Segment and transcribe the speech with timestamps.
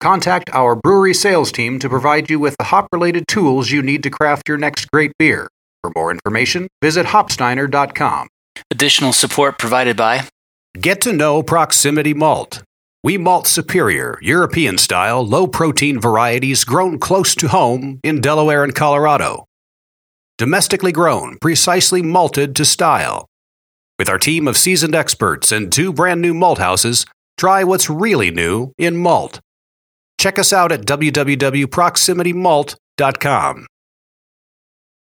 [0.00, 4.02] Contact our brewery sales team to provide you with the hop related tools you need
[4.02, 5.48] to craft your next great beer.
[5.82, 8.28] For more information, visit hopsteiner.com.
[8.70, 10.28] Additional support provided by
[10.80, 12.62] Get to know Proximity Malt.
[13.02, 18.74] We malt superior, European style, low protein varieties grown close to home in Delaware and
[18.74, 19.44] Colorado.
[20.38, 23.26] Domestically grown, precisely malted to style.
[23.98, 28.30] With our team of seasoned experts and two brand new malt houses, try what's really
[28.30, 29.38] new in malt.
[30.24, 33.66] Check us out at www.proximitymalt.com.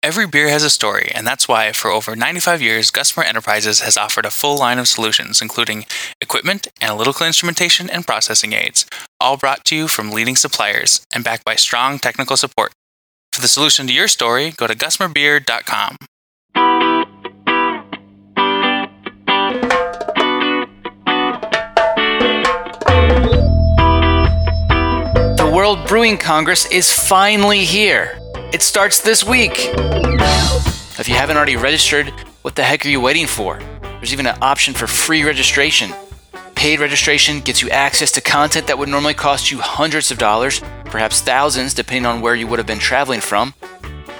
[0.03, 3.95] Every beer has a story, and that's why, for over 95 years, Gusmer Enterprises has
[3.95, 5.85] offered a full line of solutions, including
[6.19, 8.85] equipment, analytical instrumentation, and processing aids,
[9.21, 12.73] all brought to you from leading suppliers and backed by strong technical support.
[13.31, 15.95] For the solution to your story, go to gusmerbeer.com.
[25.67, 28.17] World Brewing Congress is finally here.
[28.53, 29.51] It starts this week.
[30.97, 32.07] If you haven't already registered,
[32.41, 33.59] what the heck are you waiting for?
[33.81, 35.91] There's even an option for free registration.
[36.55, 40.61] Paid registration gets you access to content that would normally cost you hundreds of dollars,
[40.85, 43.53] perhaps thousands, depending on where you would have been traveling from.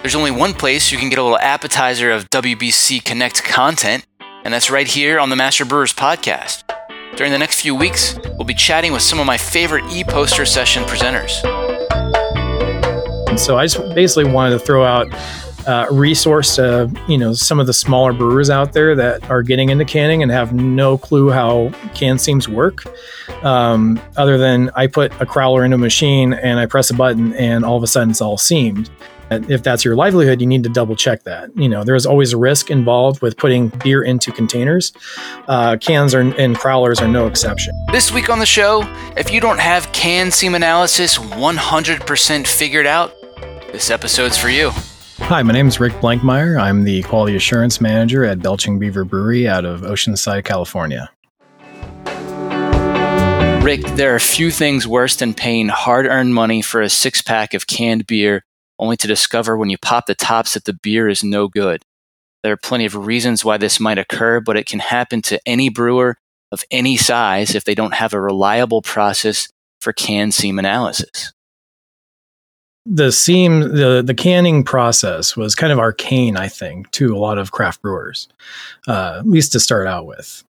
[0.01, 4.05] There's only one place you can get a little appetizer of WBC Connect content,
[4.43, 6.76] and that's right here on the Master Brewers podcast.
[7.15, 10.45] During the next few weeks, we'll be chatting with some of my favorite e poster
[10.45, 11.41] session presenters.
[13.39, 15.07] So I just basically wanted to throw out
[15.67, 19.69] uh, resource to you know some of the smaller brewers out there that are getting
[19.69, 22.83] into canning and have no clue how can seams work.
[23.43, 27.33] Um, other than I put a crowler into a machine and I press a button
[27.33, 28.89] and all of a sudden it's all seamed
[29.29, 31.49] if that's your livelihood, you need to double check that.
[31.55, 34.93] You know, there's always a risk involved with putting beer into containers.
[35.47, 37.73] Uh, cans are, and crowlers are no exception.
[37.91, 38.83] This week on the show,
[39.17, 43.13] if you don't have can seam analysis 100% figured out,
[43.71, 44.71] this episode's for you.
[45.19, 46.61] Hi, my name is Rick Blankmeyer.
[46.61, 51.09] I'm the quality assurance manager at Belching Beaver Brewery out of Oceanside, California.
[53.63, 57.53] Rick, there are few things worse than paying hard earned money for a six pack
[57.53, 58.45] of canned beer
[58.79, 61.83] only to discover when you pop the tops that the beer is no good.
[62.43, 65.69] There are plenty of reasons why this might occur, but it can happen to any
[65.69, 66.17] brewer
[66.51, 69.49] of any size if they don't have a reliable process
[69.81, 71.33] for can seam analysis.
[72.85, 77.37] The seam, the, the canning process was kind of arcane, I think, to a lot
[77.37, 78.29] of craft brewers,
[78.87, 80.43] uh, at least to start out with.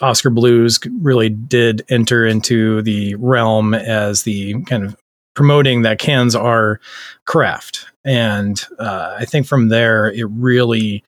[0.00, 4.96] Oskar Blues really did enter into the realm as the kind of
[5.38, 6.80] promoting that cans are
[7.24, 7.86] craft.
[8.04, 11.04] And uh, I think from there, it really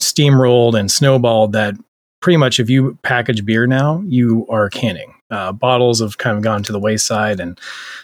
[0.00, 1.74] steamrolled and snowballed that
[2.20, 5.16] pretty much if you package beer now, you are canning.
[5.32, 7.40] Uh, bottles have kind of gone to the wayside.
[7.40, 7.58] And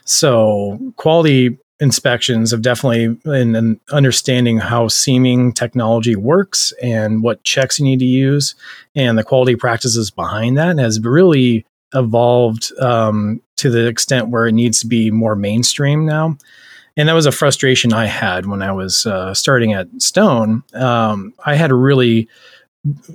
[0.05, 7.79] so quality inspections have definitely in, in, understanding how seaming technology works and what checks
[7.79, 8.57] you need to use
[8.97, 14.53] and the quality practices behind that has really evolved um, to the extent where it
[14.53, 16.37] needs to be more mainstream now.
[16.97, 20.65] And that was a frustration I had when I was uh, starting at Stone.
[20.75, 22.29] Um, I had a really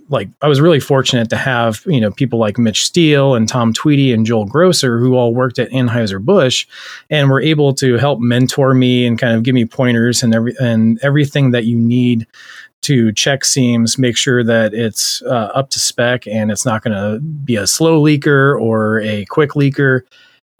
[0.09, 3.73] like I was really fortunate to have you know people like Mitch Steele and Tom
[3.73, 6.67] Tweedy and Joel Grosser who all worked at Anheuser Busch
[7.09, 10.53] and were able to help mentor me and kind of give me pointers and every
[10.59, 12.27] and everything that you need
[12.83, 16.93] to check seams, make sure that it's uh, up to spec and it's not going
[16.93, 20.01] to be a slow leaker or a quick leaker.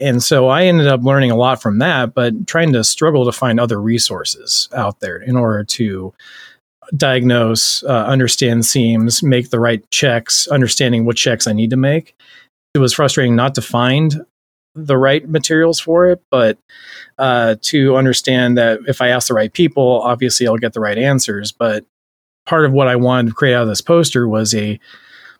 [0.00, 3.32] And so I ended up learning a lot from that, but trying to struggle to
[3.32, 6.12] find other resources out there in order to
[6.96, 12.16] diagnose, uh, understand seams, make the right checks, understanding what checks I need to make.
[12.74, 14.26] It was frustrating not to find
[14.74, 16.58] the right materials for it, but
[17.18, 20.98] uh, to understand that if I ask the right people, obviously I'll get the right
[20.98, 21.52] answers.
[21.52, 21.84] But
[22.46, 24.80] part of what I wanted to create out of this poster was a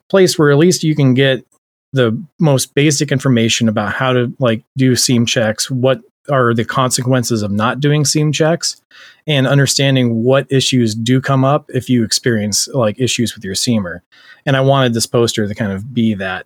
[0.09, 1.45] place where at least you can get
[1.95, 7.41] the most basic information about how to like do seam checks, what are the consequences
[7.41, 8.81] of not doing seam checks,
[9.27, 14.01] and understanding what issues do come up if you experience like issues with your seamer.
[14.45, 16.45] And I wanted this poster to kind of be that,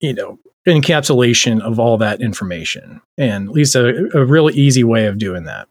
[0.00, 5.06] you know, encapsulation of all that information and at least a, a really easy way
[5.06, 5.68] of doing that.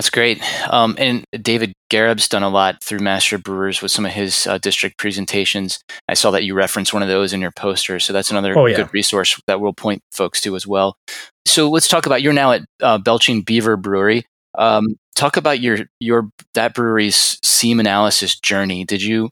[0.00, 0.42] That's great.
[0.72, 4.56] Um, and David Garab's done a lot through Master Brewers with some of his uh,
[4.56, 5.78] district presentations.
[6.08, 8.64] I saw that you referenced one of those in your poster, so that's another Oh,
[8.64, 8.76] yeah.
[8.76, 10.96] good resource that we'll point folks to as well.
[11.44, 14.24] So let's talk about you're now at uh, Belching Beaver Brewery.
[14.56, 18.86] Um, talk about your your that brewery's seam analysis journey.
[18.86, 19.28] Did you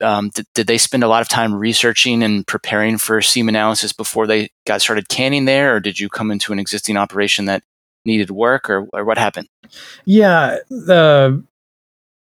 [0.00, 3.92] um, did, did they spend a lot of time researching and preparing for seam analysis
[3.92, 7.62] before they got started canning there, or did you come into an existing operation that
[8.04, 9.48] needed work, or, or what happened?
[10.04, 11.42] Yeah, the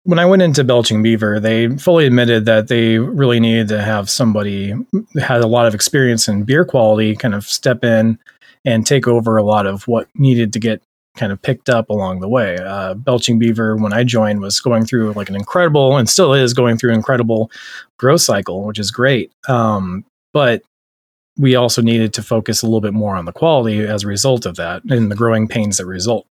[0.05, 4.09] when I went into Belching Beaver, they fully admitted that they really needed to have
[4.09, 4.73] somebody
[5.21, 8.19] had a lot of experience in beer quality kind of step in
[8.65, 10.83] and take over a lot of what needed to get
[11.17, 12.57] kind of picked up along the way.
[12.57, 16.55] Uh, Belching Beaver, when I joined, was going through like an incredible and still is
[16.55, 17.51] going through an incredible
[17.99, 19.31] growth cycle, which is great.
[19.47, 20.63] Um, but
[21.39, 24.45] we also needed to focus a little bit more on the quality as a result
[24.45, 26.27] of that and the growing pains that result.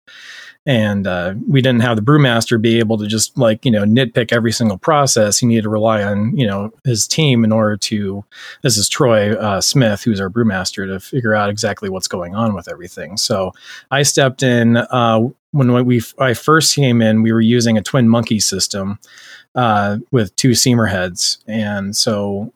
[0.66, 4.32] And uh, we didn't have the brewmaster be able to just like you know nitpick
[4.32, 5.38] every single process.
[5.38, 8.24] He needed to rely on you know his team in order to
[8.62, 12.54] this is troy uh, smith who's our brewmaster to figure out exactly what's going on
[12.54, 13.18] with everything.
[13.18, 13.52] So
[13.90, 18.08] i stepped in uh, when we i first came in we were using a twin
[18.08, 18.98] monkey system
[19.54, 21.38] uh, with two seamer heads.
[21.46, 22.52] And so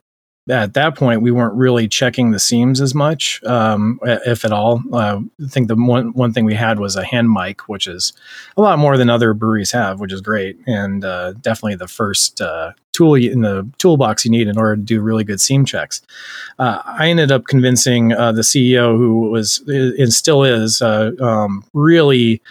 [0.49, 4.81] at that point we weren't really checking the seams as much um, if at all.
[4.91, 8.13] Uh, i think the one, one thing we had was a hand mic which is
[8.57, 10.57] a lot more than other breweries have which is great.
[10.65, 14.81] And uh, definitely the first uh, tool in the toolbox you need in order to
[14.81, 16.01] do really good seam checks.
[16.57, 21.63] Uh, i ended up convincing uh, the ceo who was and still is uh, um,
[21.73, 22.41] really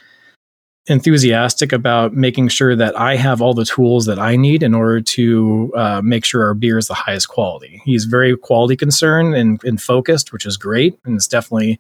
[0.89, 5.01] enthusiastic about making sure that I have all the tools that I need in order
[5.01, 7.81] to uh, make sure our beer is the highest quality.
[7.85, 11.79] He's very quality concerned and, and focused, which is great, and it's definitely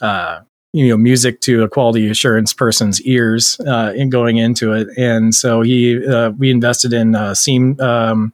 [0.00, 0.40] uh,
[0.72, 4.88] you know music to a quality assurance person's ears uh, in going into it.
[4.96, 7.78] And so he uh, we invested in uh, Seam.
[7.80, 8.32] Um,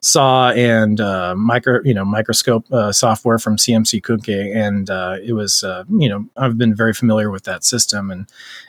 [0.00, 5.32] saw and uh, micro you know microscope uh, software from CMC Kuhnke, and uh, it
[5.32, 8.26] was uh, you know I've been very familiar with that system and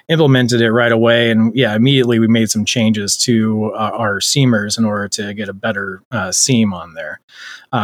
[0.10, 1.32] implemented it right away.
[1.32, 5.48] And yeah, immediately we made some changes to uh, our seamers in order to get
[5.48, 7.22] a better uh, seam on there.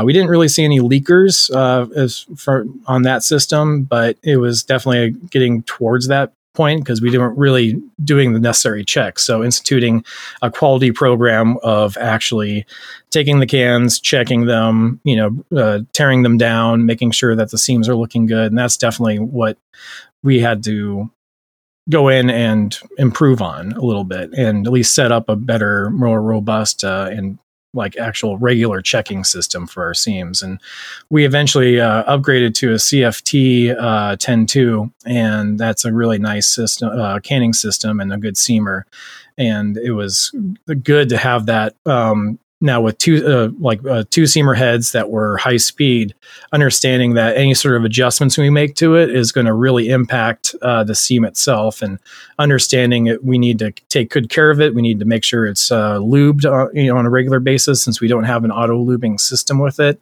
[0.04, 1.50] We didn't really see any leakers
[1.96, 7.16] as for on that system, but it was definitely getting towards that point because we
[7.18, 9.24] weren't really doing the necessary checks.
[9.24, 10.04] So instituting
[10.42, 12.66] a quality program of actually
[13.12, 17.58] taking the cans, checking them, you know, uh, tearing them down, making sure that the
[17.58, 19.58] seams are looking good, and that's definitely what
[20.24, 21.10] we had to
[21.90, 25.90] go in and improve on a little bit and at least set up a better
[25.92, 27.40] more robust uh, and
[27.74, 30.42] like actual regular checking system for our seams.
[30.42, 30.60] And
[31.10, 36.90] we eventually uh, upgraded to a cft uh, 10.2 and that's a really nice system
[36.90, 38.84] uh, canning system and a good seamer.
[39.38, 40.34] And it was
[40.84, 45.10] good to have that um, now with two uh, like uh, two seamer heads that
[45.10, 46.16] were high speed
[46.52, 50.56] understanding that any sort of adjustments we make to it is going to really impact
[50.64, 52.00] uh, the seam itself and
[52.40, 54.74] understanding it we need to take good care of it.
[54.74, 57.84] We need to make sure it's uh, lubed uh, you know on a regular basis
[57.84, 60.02] since we don't have an auto lubing system with it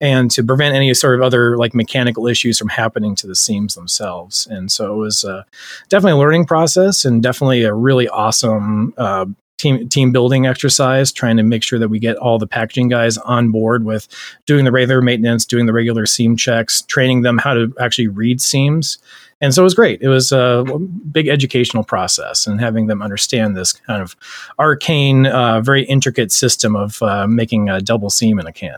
[0.00, 3.76] and to prevent any sort of other like mechanical issues from happening to the seams
[3.76, 4.46] themselves.
[4.48, 5.44] And so it was uh,
[5.88, 9.26] definitely a learning process and definitely a really awesome uh,
[9.58, 13.16] team team building exercise, trying to make sure that we get all the packaging guys
[13.18, 14.08] on board with
[14.46, 18.40] doing the regular maintenance, doing the regular seam checks, training them how to actually read
[18.40, 18.98] seams.
[19.40, 20.00] And so it was great.
[20.00, 20.64] It was a
[21.10, 24.14] big educational process and having them understand this kind of
[24.58, 28.76] arcane, uh, very intricate system of uh, making a double seam in a can.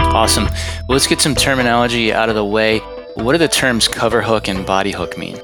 [0.00, 0.44] Awesome.
[0.44, 2.80] Well, let's get some terminology out of the way.
[3.14, 5.40] What do the terms cover hook and body hook mean?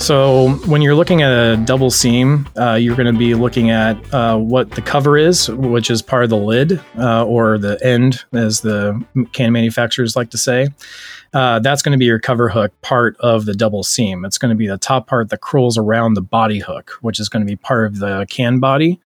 [0.00, 4.14] So when you're looking at a double seam, uh, you're going to be looking at
[4.14, 8.24] uh, what the cover is, which is part of the lid uh, or the end,
[8.32, 10.68] as the can manufacturers like to say.
[11.34, 14.24] Uh, that's going to be your cover hook part of the double seam.
[14.24, 17.28] It's going to be the top part that curls around the body hook, which is
[17.28, 18.98] going to be part of the can body.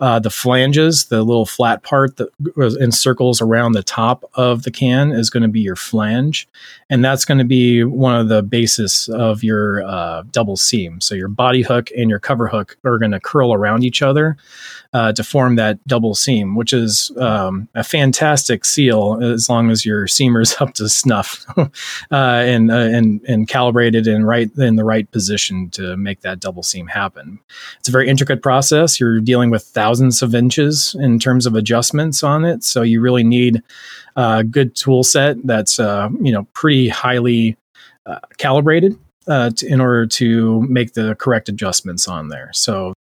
[0.00, 4.62] Uh, the flanges, the little flat part that goes in circles around the top of
[4.62, 6.48] the can, is going to be your flange,
[6.88, 11.00] and that's going to be one of the basis of your uh, double seam.
[11.00, 14.36] So your body hook and your cover hook are going to curl around each other
[14.92, 19.84] uh, to form that double seam, which is um, a fantastic seal as long as
[19.84, 21.68] your seamer's up to snuff uh,
[22.10, 26.62] and uh, and and calibrated and right in the right position to make that double
[26.62, 27.38] seam happen.
[27.78, 28.98] It's a very intricate process.
[28.98, 33.24] You're dealing with thousands of inches in terms of adjustments on it, so you really
[33.24, 33.62] need
[34.16, 37.56] a good tool set that's uh, you know pretty highly
[38.06, 42.50] uh, calibrated uh, to, in order to make the correct adjustments on there.
[42.52, 42.94] So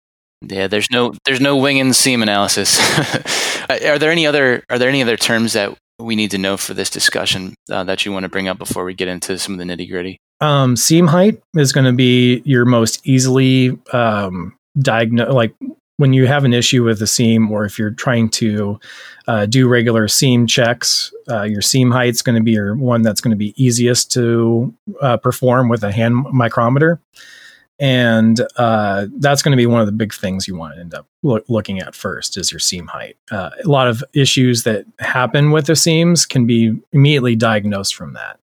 [0.41, 2.79] yeah, there's no there's no wing and seam analysis.
[3.69, 6.73] are there any other are there any other terms that we need to know for
[6.73, 9.59] this discussion uh, that you want to bring up before we get into some of
[9.59, 10.19] the nitty gritty?
[10.39, 15.33] Um, seam height is going to be your most easily um, diagnose.
[15.33, 15.55] Like
[15.97, 18.79] when you have an issue with a seam, or if you're trying to
[19.27, 23.01] uh, do regular seam checks, uh, your seam height is going to be your one
[23.01, 27.01] that's going to be easiest to uh, perform with a hand micrometer.
[27.79, 30.95] And uh, that's going to be one of the big things you want to end
[30.95, 33.17] up lo- looking at first is your seam height.
[33.29, 38.13] Uh, a lot of issues that happen with the seams can be immediately diagnosed from
[38.13, 38.39] that.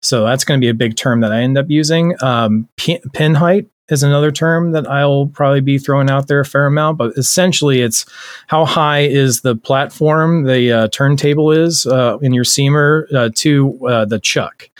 [0.00, 2.14] So that's going to be a big term that i end up using.
[2.22, 6.66] Um, pin height is another term that i'll probably be throwing out there a fair
[6.66, 8.06] amount but essentially it's
[8.46, 13.78] how high is the platform the uh, turntable is uh, in your seamer uh, to
[13.86, 14.70] uh, the chuck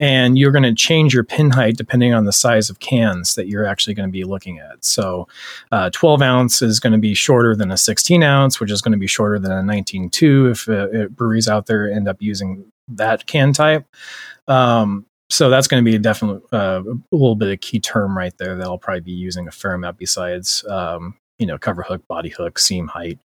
[0.00, 3.46] and you're going to change your pin height depending on the size of cans that
[3.46, 4.82] you're actually going to be looking at.
[4.82, 5.28] So,
[5.70, 8.92] uh, 12 ounce is going to be shorter than a 16 ounce, which is going
[8.92, 13.26] to be shorter than a 19.2 if uh, breweries out there end up using that
[13.26, 13.86] can type.
[14.48, 18.36] Um, so that's going to be definitely uh, a little bit of key term right
[18.38, 22.06] there that I'll probably be using a fair amount besides, um, you know, cover hook,
[22.08, 23.18] body hook, seam height,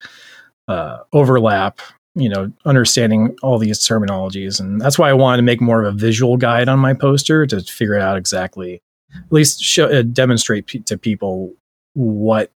[0.67, 1.79] uh, overlap,
[2.15, 4.59] you know understanding all these terminologies.
[4.59, 7.45] And that's why i wanted to make more of a visual guide on my poster
[7.47, 8.81] to figure out exactly
[9.15, 11.53] at least show, uh, demonstrate p- to people
[11.93, 12.51] what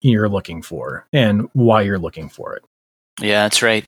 [0.00, 2.62] you're looking for and why you're looking for it.
[3.20, 3.86] Yeah that's right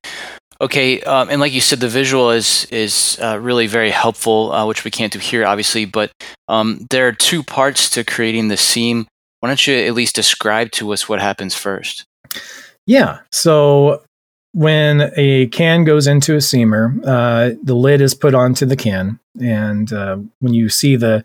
[0.61, 4.67] okay um, and like you said the visual is is uh, really very helpful uh,
[4.67, 6.11] which we can't do here obviously but
[6.49, 9.07] um, there are two parts to creating the seam
[9.41, 12.05] why don't you at least describe to us what happens first?
[12.87, 14.03] Yeah so
[14.53, 19.21] when a can goes into a seamer, uh, the lid is put onto the can,
[19.41, 21.25] and uh, when you see the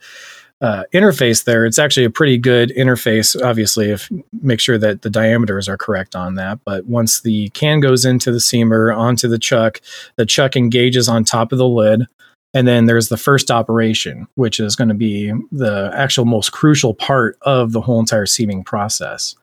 [0.62, 3.39] uh, interface there, it's actually a pretty good interface.
[3.41, 4.09] Obviously, if
[4.41, 6.59] make sure that the diameters are correct on that.
[6.65, 9.81] But once the can goes into the seamer onto the chuck,
[10.15, 12.03] the chuck engages on top of the lid.
[12.53, 16.93] And then there's the first operation, which is going to be the actual most crucial
[16.93, 19.35] part of the whole entire seaming process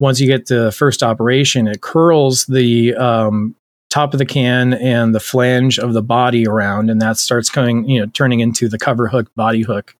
[0.00, 3.54] once you get the first operation, it curls the um,
[3.90, 7.88] top of the can and the flange of the body around, and that starts coming,
[7.88, 9.96] you know, turning into the cover hook, body hook,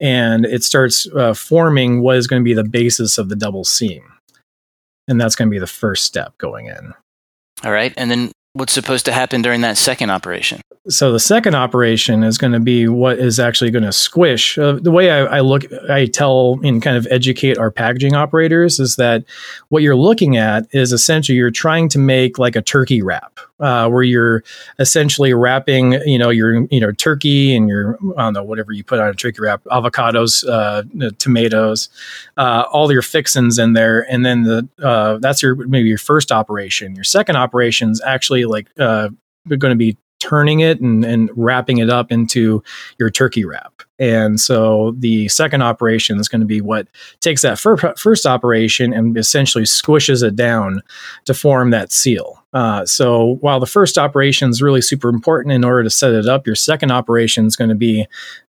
[0.00, 3.64] and it starts uh, forming what is going to be the basis of the double
[3.64, 4.02] seam,
[5.08, 6.94] and that's going to be the first step going in.
[7.64, 10.60] All right, and then what's supposed to happen during that second operation?
[10.88, 14.56] so the second operation is going to be what is actually going to squish.
[14.56, 18.80] Uh, the way I, I, look, I tell and kind of educate our packaging operators
[18.80, 19.24] is that
[19.68, 23.88] what you're looking at is essentially you're trying to make like a turkey wrap, uh,
[23.88, 24.42] where you're
[24.78, 28.82] essentially wrapping, you know, your you know turkey and your I don't know whatever you
[28.82, 30.82] put on a turkey wrap, avocados, uh,
[31.18, 31.90] tomatoes,
[32.38, 36.32] uh, all your fixins in there, and then the uh, that's your maybe your first
[36.32, 36.94] operation.
[36.94, 39.08] Your second operation is actually like uh,
[39.48, 42.62] we're going to be turning it and, and wrapping it up into
[42.98, 43.82] your turkey wrap.
[43.98, 46.88] And so the second operation is going to be what
[47.20, 50.82] takes that fir- first operation and essentially squishes it down
[51.24, 52.39] to form that seal.
[52.52, 56.26] Uh, so while the first operation is really super important in order to set it
[56.26, 58.06] up, your second operation is going to be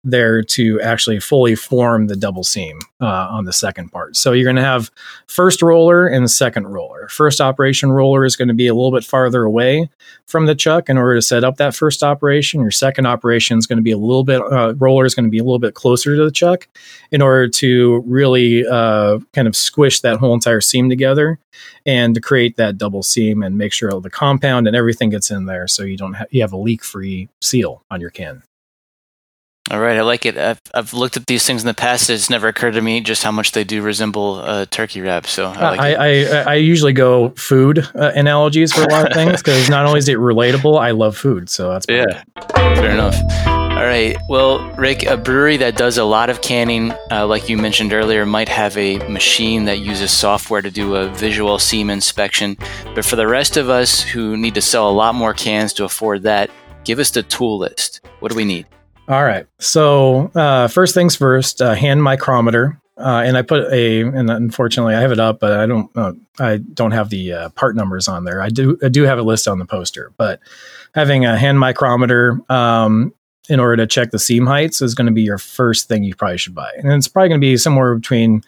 [0.05, 4.17] there to actually fully form the double seam uh, on the second part.
[4.17, 4.91] So you're going to have
[5.27, 7.09] first roller and second roller.
[7.09, 9.91] First operation roller is going to be a little bit farther away
[10.27, 12.61] from the chuck in order to set up that first operation.
[12.61, 15.31] Your second operation is going to be a little bit uh, roller is going to
[15.31, 16.69] be a little bit closer to the chuck
[17.11, 21.41] in order to really uh, kind of squish that whole entire seam together
[21.89, 25.47] and to create that double seam and make sure the compound and everything gets in
[25.47, 28.43] there so you don't ha- you have a leak free seal on your can.
[29.71, 30.37] All right, I like it.
[30.37, 32.09] I've, I've looked at these things in the past.
[32.09, 35.27] It's never occurred to me just how much they do resemble a turkey wrap.
[35.27, 39.13] So I, like I, I, I, usually go food uh, analogies for a lot of
[39.15, 41.51] things because not only is it relatable, I love food.
[41.51, 42.23] So that's yeah,
[42.55, 43.58] fair enough.
[43.79, 44.17] All right.
[44.29, 48.27] Well, Rick, a brewery that does a lot of canning, uh, like you mentioned earlier,
[48.27, 52.57] might have a machine that uses software to do a visual seam inspection.
[52.97, 55.85] But for the rest of us who need to sell a lot more cans to
[55.85, 56.51] afford that,
[56.83, 58.01] give us the tool list.
[58.19, 58.67] What do we need?
[59.07, 59.47] All right.
[59.61, 62.81] So uh, first things first, uh, hand micrometer.
[62.97, 66.15] Uh, and I put a, and unfortunately I have it up, but I don't, uh,
[66.41, 68.43] I don't have the uh, part numbers on there.
[68.43, 70.41] I do, I do have a list on the poster, but
[70.97, 73.15] having a hand micrometer um,
[73.49, 76.15] in order to check the seam heights is going to be your first thing you
[76.15, 78.43] probably should buy, and it's probably going to be somewhere between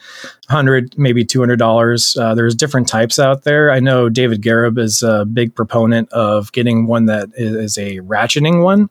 [0.48, 2.16] 100 maybe 200 dollars.
[2.16, 3.70] Uh, there's different types out there.
[3.70, 8.62] I know David Gareb is a big proponent of getting one that is a ratcheting
[8.62, 8.90] one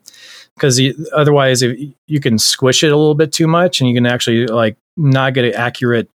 [0.54, 0.80] because
[1.12, 4.76] otherwise you can squish it a little bit too much and you can actually like
[4.96, 6.10] not get an accurate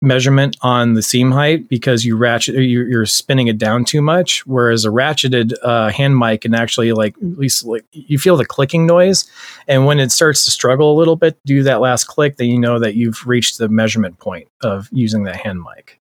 [0.00, 4.84] measurement on the seam height because you ratchet you're spinning it down too much whereas
[4.84, 8.86] a ratcheted uh, hand mic can actually like at least like you feel the clicking
[8.86, 9.28] noise.
[9.66, 12.60] And when it starts to struggle a little bit do that last click then you
[12.60, 16.00] know that you've reached the measurement point of using that hand mic.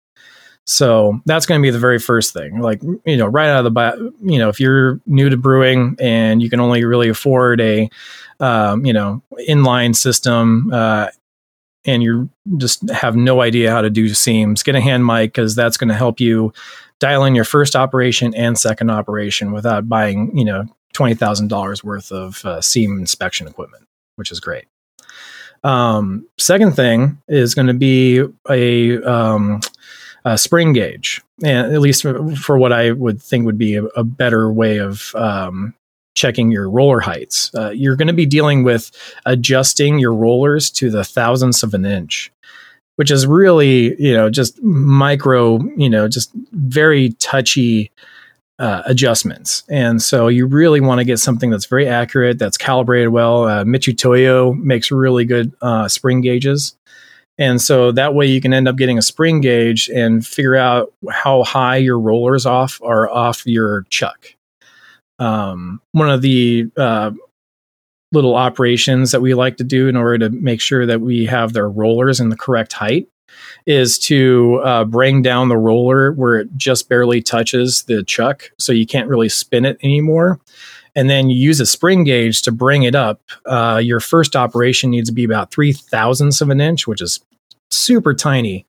[0.67, 2.61] So that's going to be the very first thing.
[2.61, 5.97] Like you know right out of the bat you know if you're new to brewing
[5.99, 7.91] and you can only really afford a
[8.39, 11.09] um, you know inline system uh,
[11.85, 15.55] and you just have no idea how to do seams, get a hand mic because
[15.55, 16.53] that's going to help you
[16.99, 21.83] dial in your first operation and second operation without buying, you know, twenty thousand dollars
[21.83, 23.85] worth of uh, seam inspection equipment,
[24.17, 24.67] which is great.
[25.63, 29.61] Um, second thing is going to be a, um,
[30.25, 33.85] a, spring gauge, and at least for, for, what I would think would be a,
[33.85, 35.75] a better way of um,
[36.15, 37.51] checking your roller heights.
[37.55, 38.91] Uh, you're going to be dealing with
[39.27, 42.33] adjusting your rollers to the thousandths of an inch,
[42.97, 47.91] which is really, you know, just micro, you know, just very touchy
[48.59, 49.63] uh, adjustments.
[49.71, 53.45] And so you really want to get something that's very accurate, that's calibrated well.
[53.45, 56.77] Uh, Mitutoyo makes really good uh, spring gauges.
[57.39, 60.93] And so that way you can end up getting a spring gauge and figure out
[61.11, 64.35] how high your rollers off are off your chuck
[65.21, 67.13] um, one of the uh,
[68.13, 71.53] little operations that we like to do in order to make sure that we have
[71.53, 73.09] their rollers in the correct height
[73.67, 78.73] is to uh, bring down the roller where it just barely touches the chuck so
[78.73, 80.41] you can't really spin it anymore.
[80.97, 83.21] And then you use a spring gauge to bring it up.
[83.47, 87.21] Uh, your first operation needs to be about three thousandths of an inch which is
[87.71, 88.67] super tiny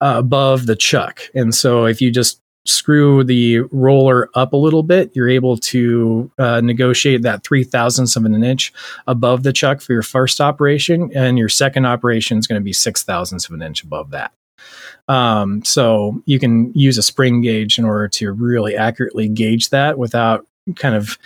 [0.00, 1.22] uh, above the chuck.
[1.34, 6.30] And so if you just screw the roller up a little bit, you're able to
[6.38, 8.72] uh, negotiate that three thousandths of an inch
[9.06, 12.72] above the chuck for your first operation, and your second operation is going to be
[12.72, 14.32] six thousandths of an inch above that.
[15.08, 19.98] Um, so you can use a spring gauge in order to really accurately gauge that
[19.98, 21.16] without kind of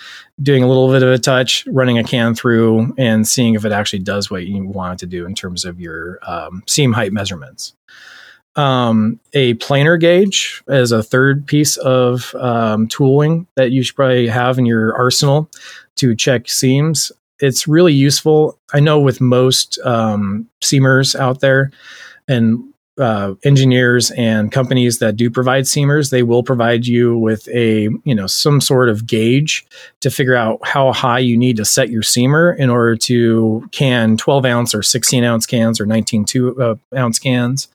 [0.43, 3.73] doing a little bit of a touch, running a can through, and seeing if it
[3.73, 7.13] actually does what you want it to do in terms of your um, seam height
[7.13, 7.75] measurements
[8.61, 14.29] um, a planer gauge as a third piece of um, tooling that you should probably
[14.29, 15.51] have in your arsenal
[15.97, 17.11] to check seams.
[17.39, 18.59] It's really useful.
[18.75, 21.71] I know with most um, seamers out there,
[22.29, 22.63] and
[23.01, 28.15] uh, engineers and companies that do provide seamers, they will provide you with a you
[28.15, 29.67] know some sort of gauge
[30.01, 34.17] to figure out how high you need to set your seamer in order to can
[34.17, 37.69] 12 ounce or 16 ounce cans or 19 two, uh, ounce cans.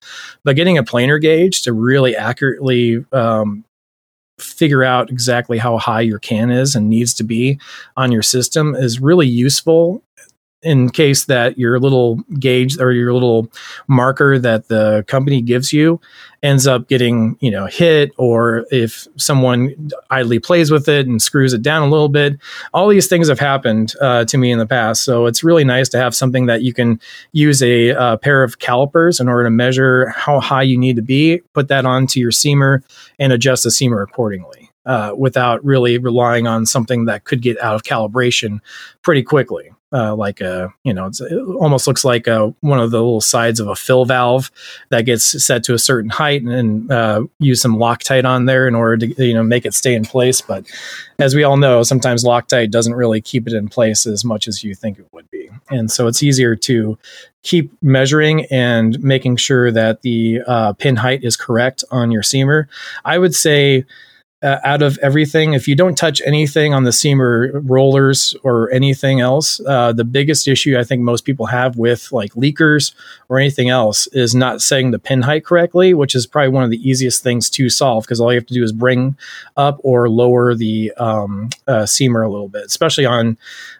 [0.43, 3.65] But getting a planer gauge to really accurately um,
[4.37, 7.59] figure out exactly how high your can is and needs to be
[7.95, 10.01] on your system is really useful
[10.65, 13.49] in case that your little gauge or your little
[13.87, 16.01] marker that the company gives you
[16.43, 21.53] ends up getting you know hit or if someone idly plays with it and screws
[21.53, 22.37] it down a little bit
[22.73, 25.03] all these things have happened uh, to me in the past.
[25.03, 26.99] So it's really nice to have something that you can
[27.31, 31.01] use a, a pair of calipers in order to measure how high you need to
[31.01, 32.83] be put that onto your seamer
[33.19, 37.75] and adjust the seamer accordingly uh, without really relying on something that could get out
[37.75, 38.59] of calibration
[39.01, 39.71] pretty quickly.
[39.93, 43.61] Uh, like a you know it almost looks like a, one of the little sides
[43.61, 44.51] of a fill valve
[44.89, 48.75] that gets set to a certain height and uh, use some loctite on there in
[48.75, 50.41] order to you know make it stay in place.
[50.41, 50.65] But
[51.19, 54.63] as we all know sometimes loctite doesn't really keep it in place as much as
[54.63, 55.49] you think it would be.
[55.69, 56.97] And so it's easier to
[57.43, 62.65] keep measuring and making sure that the uh, pin height is correct on your seamer.
[63.05, 63.85] I would say
[64.45, 65.53] uh, out of everything.
[65.53, 70.47] If you don't touch anything on the seamer rollers or anything else, uh, the biggest
[70.47, 72.93] issue I think most people have with like leakers
[73.27, 76.69] or anything else is not setting the pin height correctly, which is probably one of
[76.69, 79.17] the easiest things to solve because all you have to do is bring
[79.57, 83.37] up or lower the um, uh, seamer a little bit, especially on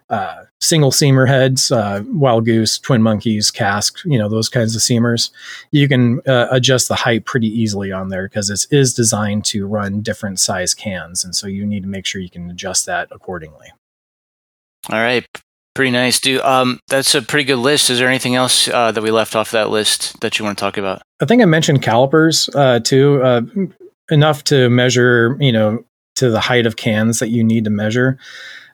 [0.10, 4.82] uh, single seamer heads, uh, wild goose, twin monkeys, cask, you know, those kinds of
[4.82, 5.32] seamers.
[5.72, 9.66] You can uh, adjust the height pretty easily on there because it is designed to
[9.66, 11.24] run different size cans.
[11.24, 13.72] And so you need to make sure you can adjust that accordingly.
[14.90, 15.26] All right.
[15.74, 16.42] Pretty nice, dude.
[16.42, 17.90] Um, that's a pretty good list.
[17.90, 20.62] Is there anything else uh, that we left off that list that you want to
[20.62, 21.02] talk about?
[21.20, 23.42] I think I mentioned calipers uh, too, uh,
[24.10, 25.84] enough to measure, you know,
[26.16, 28.18] to the height of cans that you need to measure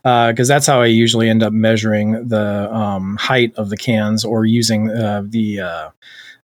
[0.03, 4.25] because uh, that's how I usually end up measuring the um, height of the cans
[4.25, 5.89] or using uh, the uh,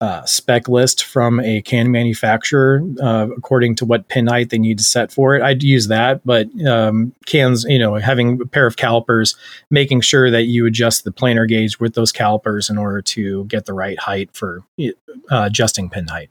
[0.01, 4.79] uh spec list from a can manufacturer uh, according to what pin height they need
[4.79, 5.43] to set for it.
[5.43, 9.35] I'd use that, but um, cans, you know, having a pair of calipers,
[9.69, 13.67] making sure that you adjust the planer gauge with those calipers in order to get
[13.67, 16.31] the right height for uh, adjusting pin height.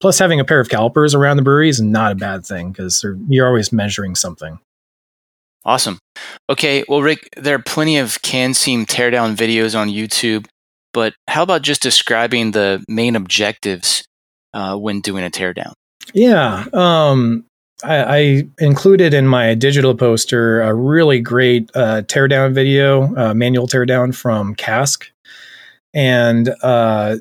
[0.00, 3.04] Plus, having a pair of calipers around the brewery is not a bad thing because
[3.28, 4.58] you're always measuring something.
[5.64, 5.98] Awesome.
[6.50, 10.46] Okay, well, Rick, there are plenty of can seam teardown videos on YouTube,
[10.92, 14.04] but how about just describing the main objectives
[14.52, 15.72] uh, when doing a teardown?
[16.14, 17.44] Yeah, um,
[17.84, 23.68] I, I, included in my digital poster a really great uh, teardown video, uh, manual
[23.68, 25.06] teardown from Cask,
[25.94, 27.16] and uh,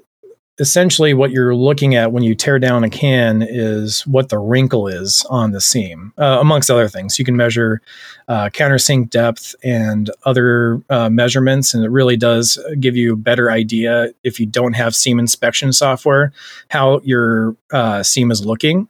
[0.62, 4.88] essentially what you're looking at when you tear down a can is what the wrinkle
[4.88, 7.18] is on the seam, uh, amongst other things.
[7.18, 7.82] You can measure
[8.28, 13.50] uh, countersink depth and other uh, measurements, and it really does give you a better
[13.52, 16.32] idea if you don't have seam inspection software
[16.70, 18.88] how your uh, seam is looking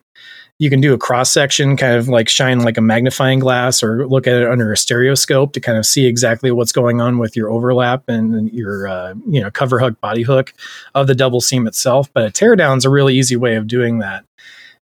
[0.62, 4.08] you can do a cross section, kind of like shine like a magnifying glass or
[4.08, 7.36] look at it under a stereoscope to kind of see exactly what's going on with
[7.36, 10.54] your overlap and your uh, you know cover hook body hook
[10.94, 12.14] of the double seam itself.
[12.14, 14.24] But a teardown is a really easy way of doing that,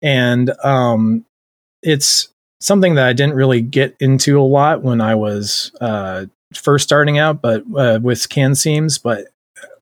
[0.01, 1.25] and um,
[1.83, 2.29] it's
[2.61, 7.19] something that I didn't really get into a lot when I was uh, first starting
[7.19, 8.99] out, but uh, with can seams.
[8.99, 9.27] But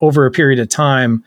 [0.00, 1.22] over a period of time,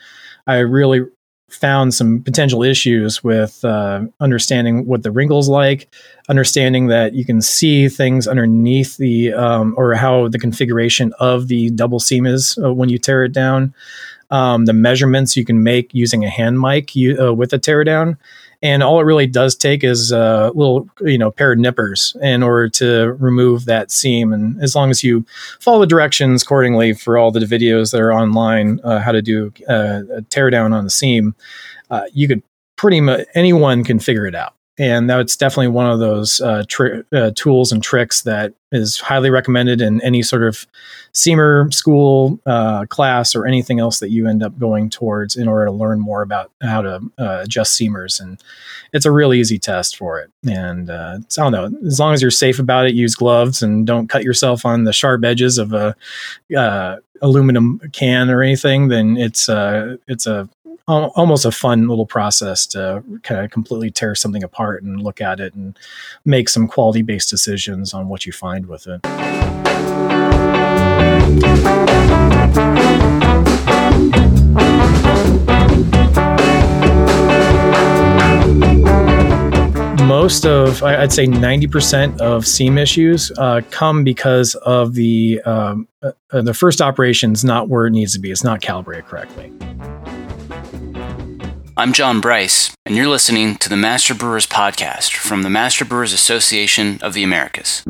[0.47, 1.01] I really
[1.50, 5.94] found some potential issues with uh, understanding what the wrinkles like,
[6.28, 11.70] understanding that you can see things underneath the um, or how the configuration of the
[11.72, 13.74] double seam is uh, when you tear it down,
[14.32, 18.18] um, the measurements you can make using a hand mic you, uh, with a teardown,
[18.65, 22.41] and all it really does take is a little you know pair of nippers in
[22.41, 24.34] order to remove that seam.
[24.34, 25.23] And as long as you
[25.60, 29.54] follow the directions accordingly for all the videos that are online uh, how to do
[29.69, 31.36] uh, a teardown on the seam
[31.91, 32.41] uh, you could
[32.75, 37.02] pretty much anyone can figure it out and that's definitely one of those uh, tri-
[37.14, 40.68] uh, tools and tricks that is highly recommended in any sort of
[41.14, 45.68] seamer school uh, class or anything else that you end up going towards in order
[45.68, 48.20] to learn more about how to uh, adjust seamers.
[48.20, 48.44] And
[48.92, 50.30] it's a really easy test for it.
[50.46, 51.88] And uh, i don't know.
[51.88, 54.94] As long as you're safe about it use gloves and don't cut yourself on the
[54.94, 55.96] sharp edges of a
[56.58, 60.50] uh, aluminum can or anything then it's it's a
[60.88, 65.40] almost a fun little process to kind of completely tear something apart and look at
[65.40, 65.78] it and
[66.26, 69.02] make some quality based decisions on what you find with it.
[80.06, 86.12] most of i'd say 90% of seam issues uh, come because of the um, uh,
[86.42, 89.52] the first operation is not where it needs to be it's not calibrated correctly
[91.78, 96.14] I'm John Bryce, and you're listening to the Master Brewers Podcast from the Master Brewers
[96.14, 97.84] Association of the Americas.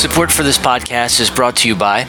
[0.00, 2.08] Support for this podcast is brought to you by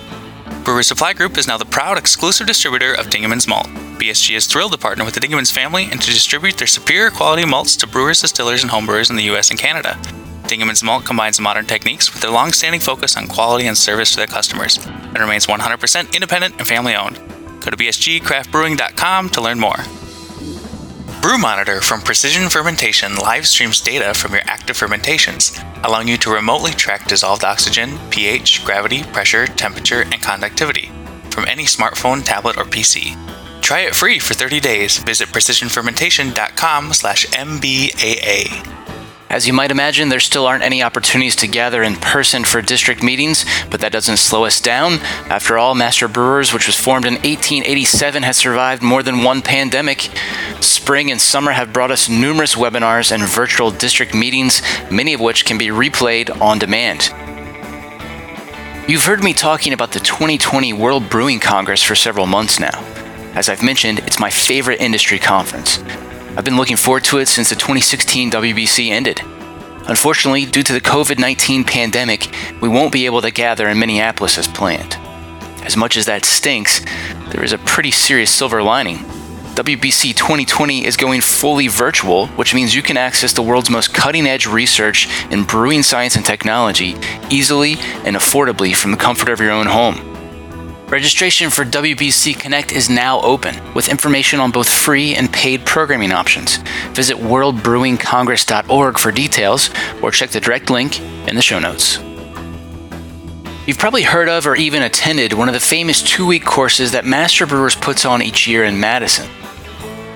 [0.63, 3.65] Brewer Supply Group is now the proud exclusive distributor of Dingemans Malt.
[3.97, 7.45] BSG is thrilled to partner with the Dingemans family and to distribute their superior quality
[7.45, 9.97] malts to brewers, distillers, and homebrewers in the US and Canada.
[10.43, 14.27] Dingemans Malt combines modern techniques with their long-standing focus on quality and service to their
[14.27, 17.15] customers, and remains 100% independent and family-owned.
[17.59, 19.77] Go to bsgcraftbrewing.com to learn more.
[21.21, 25.51] Brew Monitor from Precision Fermentation live streams data from your active fermentations,
[25.83, 30.91] allowing you to remotely track dissolved oxygen, pH, gravity, pressure, temperature, and conductivity.
[31.31, 33.15] from any smartphone, tablet, or PC.
[33.61, 34.97] Try it free for 30 days.
[34.97, 39.00] Visit precisionfermentation.com slash MBAA.
[39.31, 43.01] As you might imagine, there still aren't any opportunities to gather in person for district
[43.01, 44.95] meetings, but that doesn't slow us down.
[45.29, 50.09] After all, Master Brewers, which was formed in 1887, has survived more than one pandemic.
[50.59, 55.45] Spring and summer have brought us numerous webinars and virtual district meetings, many of which
[55.45, 57.09] can be replayed on demand.
[58.89, 62.83] You've heard me talking about the 2020 World Brewing Congress for several months now.
[63.33, 65.81] As I've mentioned, it's my favorite industry conference.
[66.37, 69.19] I've been looking forward to it since the 2016 WBC ended.
[69.87, 74.37] Unfortunately, due to the COVID 19 pandemic, we won't be able to gather in Minneapolis
[74.37, 74.95] as planned.
[75.65, 76.85] As much as that stinks,
[77.31, 78.99] there is a pretty serious silver lining.
[79.55, 84.25] WBC 2020 is going fully virtual, which means you can access the world's most cutting
[84.25, 86.95] edge research in brewing science and technology
[87.29, 87.73] easily
[88.05, 90.10] and affordably from the comfort of your own home.
[90.91, 96.11] Registration for WBC Connect is now open, with information on both free and paid programming
[96.11, 96.57] options.
[96.91, 99.69] Visit worldbrewingcongress.org for details,
[100.03, 100.99] or check the direct link
[101.29, 101.99] in the show notes.
[103.65, 107.05] You've probably heard of or even attended one of the famous two week courses that
[107.05, 109.29] Master Brewers puts on each year in Madison.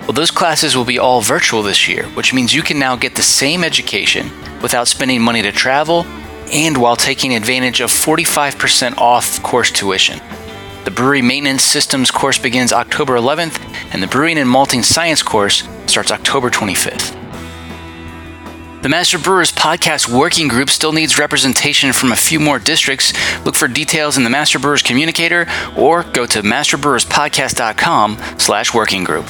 [0.02, 3.16] Well, those classes will be all virtual this year, which means you can now get
[3.16, 4.30] the same education
[4.62, 6.06] without spending money to travel
[6.52, 10.20] and while taking advantage of 45% off course tuition.
[10.86, 13.60] The Brewery Maintenance Systems course begins October 11th,
[13.92, 17.12] and the Brewing and Malting Science course starts October 25th.
[18.84, 23.14] The Master Brewers Podcast Working Group still needs representation from a few more districts.
[23.44, 29.26] Look for details in the Master Brewers Communicator or go to masterbrewerspodcast.com slash working group.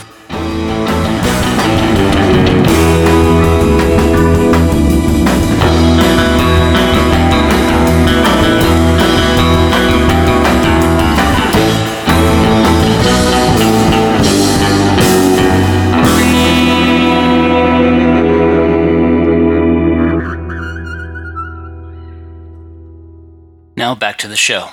[24.35, 24.69] The show.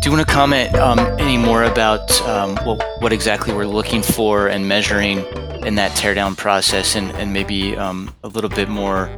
[0.00, 4.02] Do you want to comment um, any more about um, what, what exactly we're looking
[4.02, 5.18] for and measuring
[5.66, 9.14] in that teardown process, and, and maybe um, a little bit more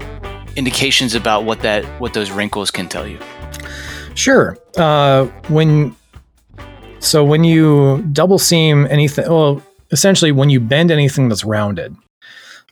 [0.57, 3.19] indications about what that what those wrinkles can tell you?
[4.15, 4.59] Sure.
[4.77, 5.95] Uh, when
[6.99, 11.97] so when you double seam anything, well, essentially when you bend anything that's rounded,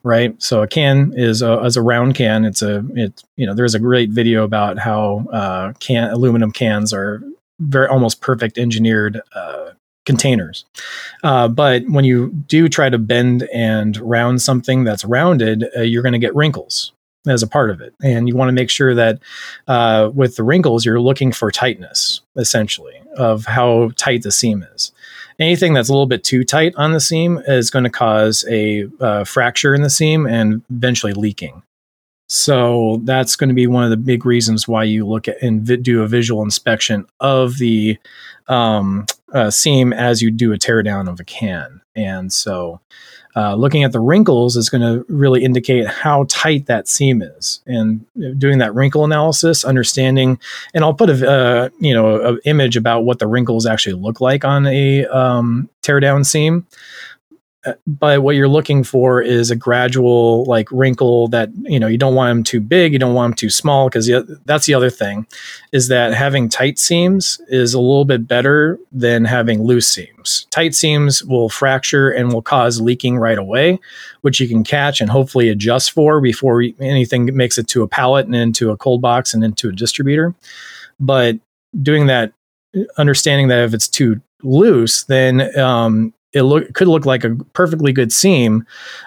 [0.03, 0.41] right?
[0.43, 2.45] So a can is a, a round can.
[2.45, 6.93] It's a it you know there's a great video about how uh, can aluminum cans
[6.93, 7.23] are
[7.61, 9.71] very almost perfect engineered uh,
[10.07, 10.65] containers.
[11.23, 16.03] Uh, but when you do try to bend and round something that's rounded, uh, you're
[16.03, 16.93] going to get wrinkles
[17.29, 17.95] as a part of it.
[18.03, 19.21] And you want to make sure that
[19.69, 24.93] uh, with the wrinkles, you're looking for tightness, essentially, of how tight the seam is
[25.41, 28.87] anything that's a little bit too tight on the seam is going to cause a
[29.01, 31.63] uh, fracture in the seam and eventually leaking.
[32.29, 35.63] So that's going to be one of the big reasons why you look at and
[35.63, 37.99] vi- do a visual inspection of the
[38.47, 41.81] um, uh, seam as you do a teardown of a can.
[41.97, 42.81] And so
[43.37, 47.61] uh, looking at the wrinkles is going to really indicate how tight that seam is.
[47.67, 48.05] And
[48.39, 50.39] doing that wrinkle analysis understanding
[50.75, 54.21] and i'll put a uh, you know an image about what the wrinkles actually look
[54.21, 56.67] like on a um, teardown seam
[57.87, 62.15] but what you're looking for is a gradual like wrinkle that you know you don't
[62.15, 64.11] want them too big you don't want them too small because
[64.47, 65.27] that's the other thing
[65.73, 70.47] is that having tight seams is a little bit better than having loose seams.
[70.51, 73.79] Tight seams will fracture and will cause leaking right away
[74.23, 78.27] which you can catch and hopefully adjust for before anything makes it to a pallet
[78.27, 80.35] and into a cold box and into a distributor.
[80.99, 81.37] But
[81.83, 82.33] doing that
[82.97, 87.93] understanding that if it's too loose then um, it look could look like a perfectly
[87.93, 88.65] good seam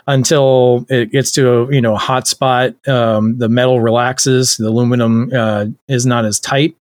[0.08, 2.76] until it gets to a you know a hot spot.
[2.88, 6.76] Um, the metal relaxes, the aluminum uh, is not as tight,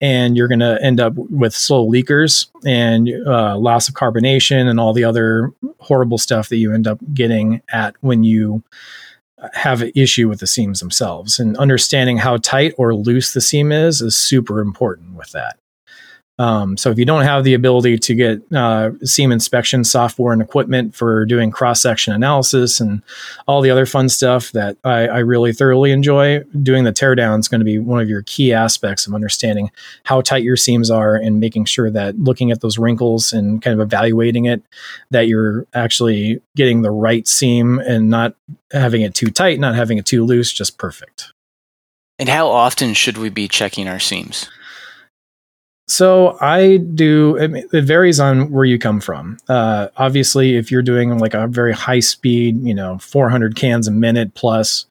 [0.00, 4.78] and you're going to end up with slow leakers and uh, loss of carbonation and
[4.78, 8.62] all the other horrible stuff that you end up getting at when you
[9.52, 11.38] have an issue with the seams themselves.
[11.38, 15.57] And understanding how tight or loose the seam is is super important with that.
[16.38, 20.40] Um, so if you don't have the ability to get uh, seam inspection software and
[20.40, 23.02] equipment for doing cross section analysis and
[23.48, 27.48] all the other fun stuff that I, I really thoroughly enjoy, doing the teardown is
[27.48, 29.72] going to be one of your key aspects of understanding
[30.04, 33.78] how tight your seams are and making sure that looking at those wrinkles and kind
[33.78, 34.62] of evaluating it,
[35.10, 38.36] that you're actually getting the right seam and not
[38.72, 41.32] having it too tight, not having it too loose, just perfect.
[42.20, 44.48] And how often should we be checking our seams?
[45.88, 47.36] So I do.
[47.36, 49.38] It, varies on where you come from.
[49.48, 53.90] Uh, obviously, if you're doing like a very high speed, you know, 400 cans a
[53.90, 54.84] minute plus,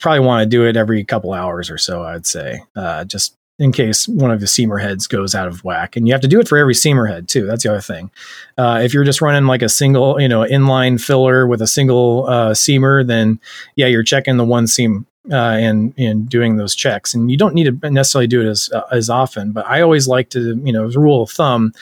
[0.00, 2.02] probably want to do it every couple hours or so.
[2.02, 5.94] I'd say, uh, just in case one of the seamer heads goes out of whack,
[5.94, 7.46] and you have to do it for every seamer head too.
[7.46, 8.10] That's the other thing.
[8.58, 12.26] Uh, if you're just running like a single, you know, inline filler with a single
[12.26, 13.38] uh, seamer, then
[13.76, 17.14] yeah, you're checking the one seam uh, and and doing those checks.
[17.14, 19.52] And you don't need to necessarily do it as uh, as often.
[19.52, 21.72] But I always like to, you know, as a rule of thumb,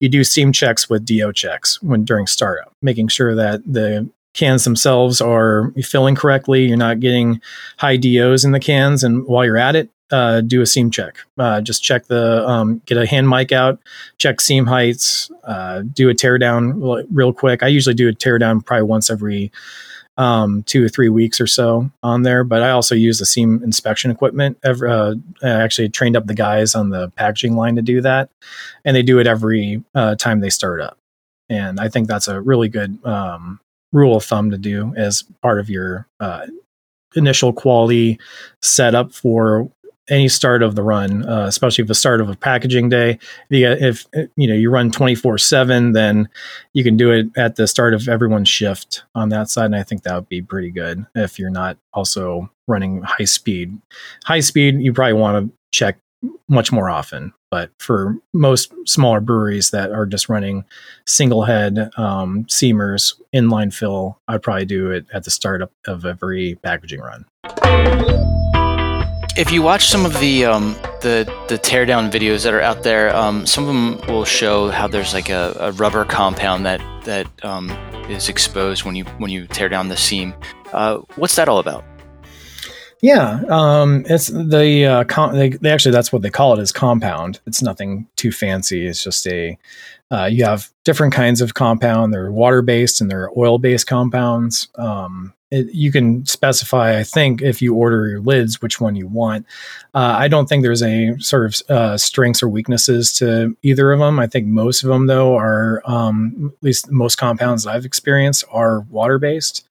[0.00, 4.64] you do seam checks with DO checks when during startup, making sure that the cans
[4.64, 6.66] themselves are filling correctly.
[6.66, 7.40] You're not getting
[7.78, 11.18] high DOs in the cans, and while you're at it, uh, do a seam check.
[11.38, 13.80] Uh, just check the um, get a hand mic out,
[14.18, 17.62] check seam heights, uh, do a teardown real quick.
[17.62, 19.50] I usually do a teardown probably once every
[20.16, 22.44] um, two or three weeks or so on there.
[22.44, 24.58] But I also use the seam inspection equipment.
[24.64, 28.30] Every, uh, I actually trained up the guys on the packaging line to do that,
[28.84, 30.98] and they do it every uh, time they start up.
[31.48, 33.60] And I think that's a really good um,
[33.92, 36.46] rule of thumb to do as part of your uh,
[37.14, 38.18] initial quality
[38.62, 39.70] setup for
[40.08, 43.18] any start of the run, uh, especially if the start of a packaging day.
[43.50, 46.28] If you know you run twenty four seven, then
[46.72, 49.82] you can do it at the start of everyone's shift on that side, and I
[49.82, 51.06] think that would be pretty good.
[51.14, 53.78] If you're not also running high speed,
[54.24, 55.98] high speed, you probably want to check
[56.48, 57.32] much more often.
[57.50, 60.64] But for most smaller breweries that are just running
[61.06, 66.56] single head um, seamers inline fill, I'd probably do it at the start of every
[66.62, 68.53] packaging run
[69.36, 73.14] if you watch some of the um, the the teardown videos that are out there,
[73.14, 77.26] um, some of them will show how there's like a, a rubber compound that that
[77.44, 77.70] um,
[78.08, 80.34] is exposed when you when you tear down the seam.
[80.72, 81.84] Uh, what's that all about?
[83.00, 86.72] Yeah, um, it's the uh, com- they, they, actually that's what they call it is
[86.72, 87.40] compound.
[87.46, 88.86] It's nothing too fancy.
[88.86, 89.58] It's just a
[90.10, 92.12] uh, you have different kinds of compound.
[92.12, 94.68] They're water based and they're oil based compounds.
[94.76, 99.06] Um, it, you can specify, I think, if you order your lids, which one you
[99.06, 99.46] want.
[99.94, 104.00] Uh, I don't think there's a sort of uh, strengths or weaknesses to either of
[104.00, 104.18] them.
[104.18, 108.80] I think most of them, though, are um, at least most compounds I've experienced are
[108.90, 109.66] water based.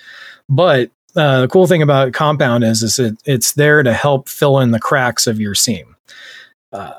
[0.48, 4.60] But uh, the cool thing about compound is, is it, it's there to help fill
[4.60, 5.96] in the cracks of your seam.
[6.72, 6.94] Uh,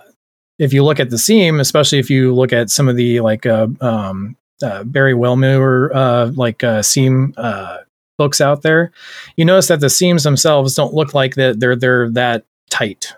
[0.59, 3.47] if you look at the seam, especially if you look at some of the like
[3.47, 7.79] uh, um, uh, Barry Wellmuir uh, like uh, seam uh,
[8.19, 8.93] books out there,
[9.37, 11.61] you notice that the seams themselves don't look like that.
[11.61, 13.14] They're they're that tight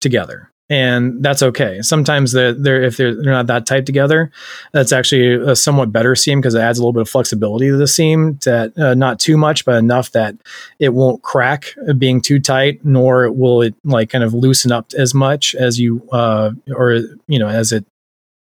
[0.00, 1.80] together and that's okay.
[1.80, 4.30] Sometimes they're, they're if they're, they're not that tight together,
[4.72, 7.76] that's actually a somewhat better seam because it adds a little bit of flexibility to
[7.76, 8.38] the seam.
[8.44, 10.36] That uh, not too much, but enough that
[10.78, 15.14] it won't crack being too tight, nor will it like kind of loosen up as
[15.14, 17.86] much as you uh, or you know as it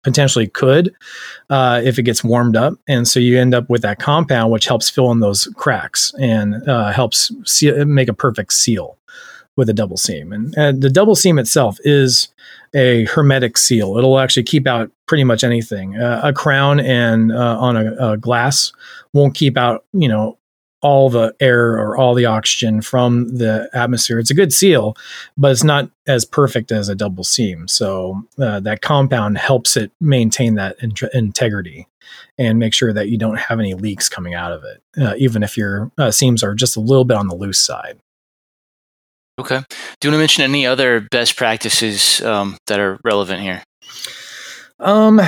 [0.05, 0.95] potentially could
[1.51, 2.75] uh, if it gets warmed up.
[2.87, 6.67] And so you end up with that compound, which helps fill in those cracks and
[6.69, 8.97] uh, helps make a perfect seal
[9.59, 10.33] with a double seam.
[10.33, 12.29] And, and, the double seam itself is
[12.75, 13.99] a hermetic seal.
[13.99, 15.97] It'll actually keep out pretty much anything.
[15.97, 18.73] Uh, a crown and uh, on a, a, glass
[19.13, 20.39] won't keep out, you know,
[20.81, 24.21] all the air or all the oxygen from the atmosphere.
[24.21, 24.97] It's a good seal,
[25.37, 27.67] but it's not as perfect as a double seam.
[27.67, 31.89] So uh, that compound helps it maintain that in- integrity
[32.39, 35.43] and make sure that you don't have any leaks coming out of it, uh, even
[35.43, 37.99] if your uh, seams are just a little bit on the loose side.
[39.39, 39.61] Okay.
[40.01, 43.63] Do you want to mention any other best practices um, that are relevant here?
[44.81, 45.21] Um,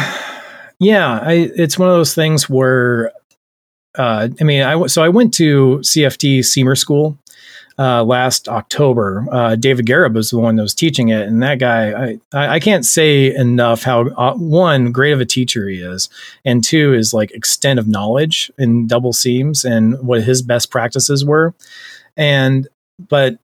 [0.80, 3.12] yeah, I, it's one of those things where,
[3.96, 7.18] uh, I mean, I so I went to CFT Seamer School
[7.78, 9.26] uh, last October.
[9.30, 12.60] Uh, David Garib was the one that was teaching it, and that guy, I, I
[12.60, 16.08] can't say enough how uh, one great of a teacher he is,
[16.44, 21.24] and two is like extent of knowledge in double seams and what his best practices
[21.24, 21.54] were,
[22.16, 22.66] and
[23.08, 23.38] but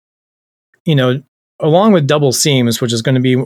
[0.87, 1.23] you know,
[1.61, 3.37] along with double seams, which is going to be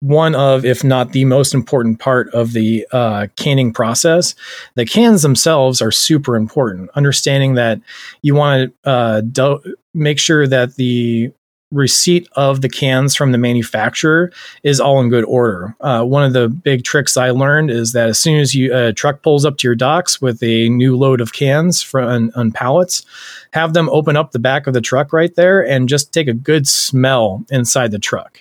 [0.00, 4.34] one of, if not the most important part of the uh, canning process,
[4.74, 6.90] the cans themselves are super important.
[6.94, 7.80] Understanding that
[8.22, 11.32] you want to uh, do- make sure that the
[11.72, 15.74] receipt of the cans from the manufacturer is all in good order.
[15.80, 18.92] Uh, one of the big tricks I learned is that as soon as you a
[18.92, 23.04] truck pulls up to your docks with a new load of cans from on, pallets,
[23.52, 26.32] have them open up the back of the truck right there and just take a
[26.32, 28.40] good smell inside the truck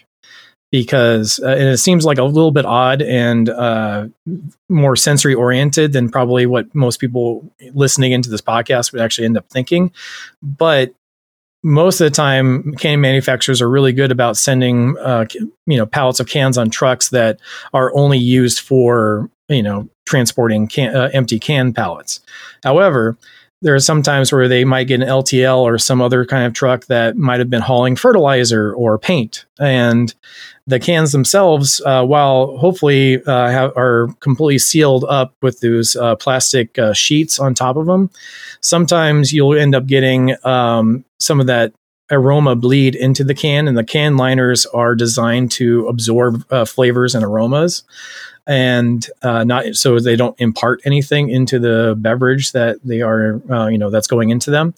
[0.72, 4.08] because uh, it seems like a little bit odd and uh,
[4.70, 9.38] more sensory oriented than probably what most people listening into this podcast would actually end
[9.38, 9.91] up thinking.
[10.43, 10.93] But
[11.66, 16.20] most of the time, can manufacturers are really good about sending uh, you know pallets
[16.20, 17.39] of cans on trucks that
[17.74, 22.20] are only used for you know transporting can, uh, empty can pallets.
[22.63, 23.18] However,
[23.63, 26.53] there are some times where they might get an LTL or some other kind of
[26.53, 30.13] truck that might have been hauling fertilizer or paint, and
[30.68, 36.16] the cans themselves, uh, while hopefully uh, have, are completely sealed up with those uh,
[36.16, 38.09] plastic uh, sheets on top of them,
[38.61, 41.72] sometimes you'll end up getting um, some of that
[42.11, 47.13] aroma bleed into the can, and the can liners are designed to absorb uh, flavors
[47.13, 47.84] and aromas
[48.47, 53.41] and uh, not so they don't impart anything into the beverage that they are
[53.72, 54.74] you know that's going into them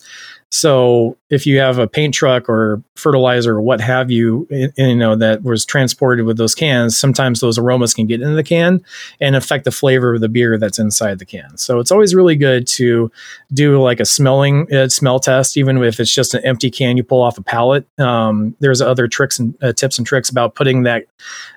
[0.50, 5.14] so if you have a paint truck or fertilizer or what have you, you know,
[5.14, 8.82] that was transported with those cans, sometimes those aromas can get into the can
[9.20, 11.58] and affect the flavor of the beer that's inside the can.
[11.58, 13.12] So it's always really good to
[13.52, 17.04] do like a smelling uh, smell test, even if it's just an empty can you
[17.04, 17.86] pull off a pallet.
[17.98, 21.04] Um, there's other tricks and uh, tips and tricks about putting that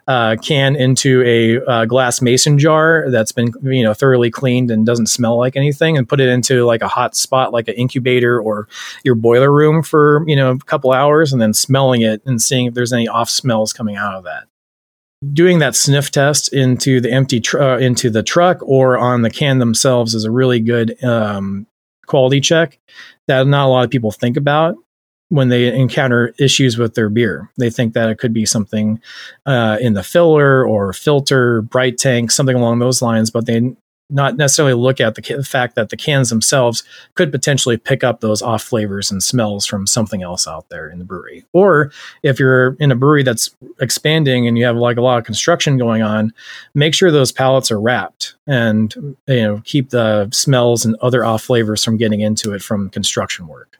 [0.07, 4.85] uh, can into a uh, glass mason jar that's been you know thoroughly cleaned and
[4.85, 8.39] doesn't smell like anything, and put it into like a hot spot like an incubator
[8.39, 8.67] or
[9.03, 12.65] your boiler room for you know a couple hours, and then smelling it and seeing
[12.67, 14.45] if there's any off smells coming out of that.
[15.33, 19.29] Doing that sniff test into the empty tr- uh, into the truck or on the
[19.29, 21.67] can themselves is a really good um,
[22.07, 22.79] quality check
[23.27, 24.75] that not a lot of people think about
[25.31, 27.49] when they encounter issues with their beer.
[27.57, 28.99] They think that it could be something
[29.45, 33.73] uh, in the filler or filter, bright tank, something along those lines, but they
[34.09, 36.83] not necessarily look at the, the fact that the cans themselves
[37.15, 40.99] could potentially pick up those off flavors and smells from something else out there in
[40.99, 41.45] the brewery.
[41.53, 45.23] Or if you're in a brewery that's expanding and you have like a lot of
[45.23, 46.33] construction going on,
[46.75, 48.93] make sure those pallets are wrapped and
[49.27, 53.47] you know keep the smells and other off flavors from getting into it from construction
[53.47, 53.77] work.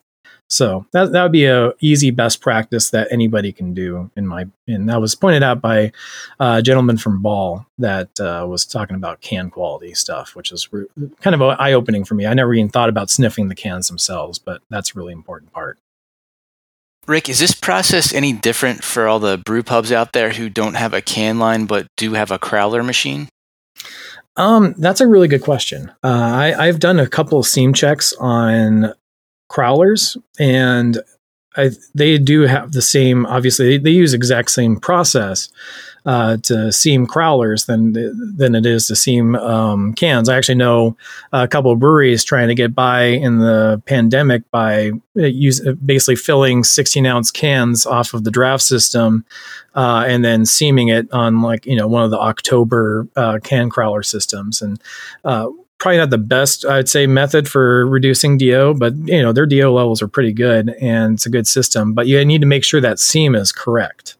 [0.52, 4.10] So that that would be a easy best practice that anybody can do.
[4.16, 5.92] In my and that was pointed out by
[6.38, 10.86] a gentleman from Ball that uh, was talking about can quality stuff, which is re-
[11.20, 12.26] kind of eye opening for me.
[12.26, 15.78] I never even thought about sniffing the cans themselves, but that's a really important part.
[17.06, 20.74] Rick, is this process any different for all the brew pubs out there who don't
[20.74, 23.28] have a can line but do have a crowler machine?
[24.36, 25.90] Um, that's a really good question.
[26.04, 28.94] Uh, I, I've done a couple of seam checks on
[29.52, 30.98] crowlers and
[31.54, 35.50] I, they do have the same obviously they, they use exact same process
[36.04, 37.92] uh, to seam crowlers than
[38.36, 40.28] than it is to seam um, cans.
[40.28, 40.96] I actually know
[41.32, 46.16] a couple of breweries trying to get by in the pandemic by uh, use, basically
[46.16, 49.24] filling 16 ounce cans off of the draft system
[49.74, 53.70] uh, and then seaming it on like you know one of the Oktober uh, can
[53.70, 54.82] crowler systems and
[55.24, 55.48] uh,
[55.82, 59.68] probably not the best, I'd say, method for reducing DO, but you know their DO
[59.68, 61.92] levels are pretty good and it's a good system.
[61.92, 64.16] But you need to make sure that seam is correct,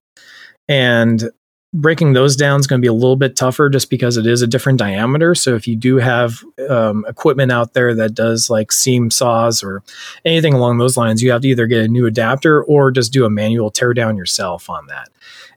[0.68, 1.30] and
[1.72, 4.42] breaking those down is going to be a little bit tougher just because it is
[4.42, 5.36] a different diameter.
[5.36, 9.82] So if you do have um, equipment out there that does like seam saws or
[10.24, 13.24] anything along those lines, you have to either get a new adapter or just do
[13.24, 15.08] a manual tear down yourself on that.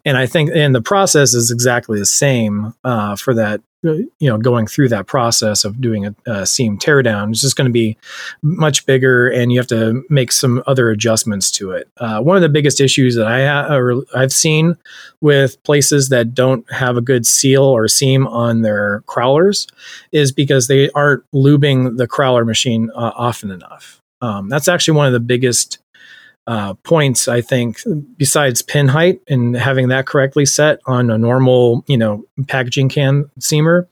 [0.06, 4.38] And I think, and the process is exactly the same uh, for that you know
[4.38, 7.97] going through that process of doing a, a seam teardown is just going to be
[8.41, 11.89] much bigger and you have to make some other adjustments to it.
[11.97, 14.75] Uh, one of the biggest issues that i ha- or i've seen
[15.21, 19.67] with places that don't have a good seal or seam on their crowlers
[20.11, 24.01] is because they aren't lubing the crowler machine uh, often enough.
[24.21, 25.79] Um, that's actually one of the biggest
[26.48, 27.82] uh, points, I think,
[28.18, 33.30] besides pin height and having that correctly set on a normal, you know, packaging can
[33.39, 33.88] seamer,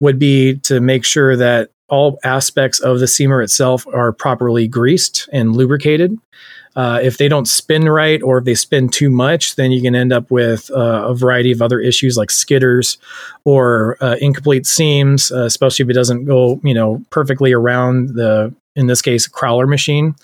[0.00, 5.28] would be to make sure that all aspects of the seamer itself are properly greased
[5.32, 6.16] and lubricated.
[6.74, 9.94] Uh, if they don't spin right or if they spin too much, then you can
[9.94, 12.96] end up with uh, a variety of other issues like skidders
[13.44, 18.54] or uh, incomplete seams, uh, especially if it doesn't go, you know, perfectly around the
[18.76, 20.14] in this case, a crowler machine,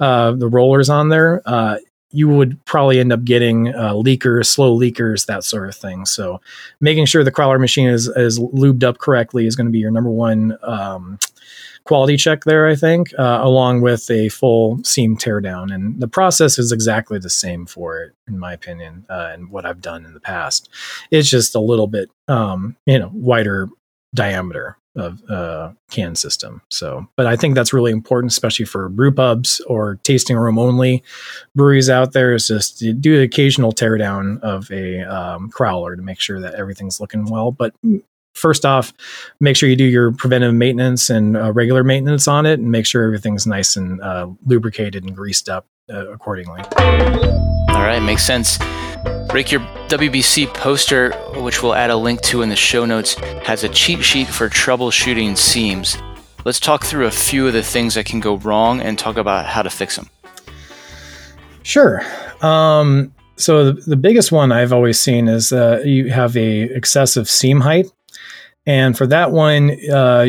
[0.00, 1.78] uh, the rollers on there, uh,
[2.10, 6.06] you would probably end up getting uh, leakers, slow leakers, that sort of thing.
[6.06, 6.40] So,
[6.80, 9.90] making sure the crowler machine is, is lubed up correctly is going to be your
[9.90, 11.18] number one um,
[11.84, 15.74] quality check there, I think, uh, along with a full seam teardown.
[15.74, 19.66] And the process is exactly the same for it, in my opinion, uh, and what
[19.66, 20.68] I've done in the past.
[21.10, 23.68] It's just a little bit, um, you know, wider
[24.14, 26.62] diameter of uh, can system.
[26.70, 31.02] So, but I think that's really important, especially for brew pubs or tasting room only
[31.54, 32.34] breweries out there.
[32.34, 37.00] Is just do the occasional teardown of a um, crowler to make sure that everything's
[37.00, 37.50] looking well.
[37.50, 37.74] But
[38.34, 38.92] first off,
[39.40, 42.86] make sure you do your preventive maintenance and uh, regular maintenance on it, and make
[42.86, 46.62] sure everything's nice and uh, lubricated and greased up uh, accordingly.
[46.76, 48.58] All right, makes sense.
[49.34, 51.10] Rick, your WBC poster,
[51.42, 54.48] which we'll add a link to in the show notes, has a cheat sheet for
[54.48, 55.98] troubleshooting seams.
[56.44, 59.46] Let's talk through a few of the things that can go wrong and talk about
[59.46, 60.08] how to fix them.
[61.64, 62.00] Sure.
[62.42, 67.28] Um, so the, the biggest one I've always seen is uh, you have a excessive
[67.28, 67.90] seam height,
[68.66, 70.26] and for that one, uh,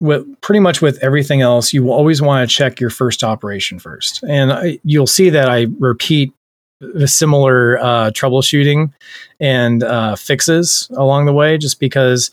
[0.00, 3.78] with, pretty much with everything else, you will always want to check your first operation
[3.78, 6.32] first, and I, you'll see that I repeat
[7.06, 8.92] similar uh, troubleshooting
[9.40, 12.30] and uh, fixes along the way, just because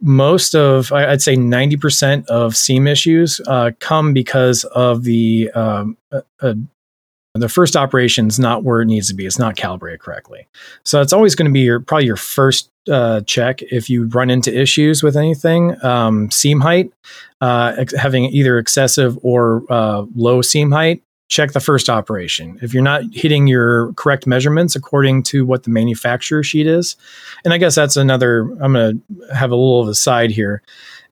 [0.00, 6.20] most of I'd say 90% of seam issues uh, come because of the um, uh,
[6.40, 6.54] uh,
[7.34, 9.26] the first operation is not where it needs to be.
[9.26, 10.46] It's not calibrated correctly.
[10.84, 14.30] So it's always going to be your probably your first uh, check if you run
[14.30, 15.82] into issues with anything.
[15.84, 16.92] Um, seam height,
[17.40, 19.64] having either excessive or
[20.14, 22.58] low seam height check the first operation.
[22.62, 26.96] If you're not hitting your correct measurements according to what the manufacturer sheet is,
[27.44, 30.62] and I guess that's another, I'm going to have a little of a side here,